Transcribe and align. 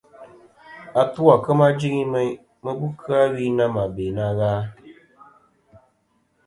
Atu 1.01 1.21
à 1.33 1.35
kema 1.43 1.67
jɨŋi 1.79 2.03
meyn, 2.13 2.39
mɨ 2.63 2.71
bu 2.79 2.87
kɨ-a 3.01 3.21
wi 3.33 3.45
na 3.57 3.65
mɨ 3.75 3.83
be 3.95 4.05
na 4.17 4.25
gha. 4.37 4.51